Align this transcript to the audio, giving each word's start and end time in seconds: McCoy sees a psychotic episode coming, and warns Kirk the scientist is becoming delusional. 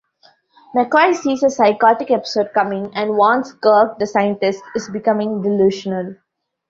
McCoy 0.73 1.13
sees 1.13 1.43
a 1.43 1.49
psychotic 1.51 2.09
episode 2.09 2.51
coming, 2.55 2.89
and 2.95 3.11
warns 3.17 3.53
Kirk 3.53 3.99
the 3.99 4.07
scientist 4.07 4.63
is 4.75 4.89
becoming 4.89 5.43
delusional. 5.43 6.15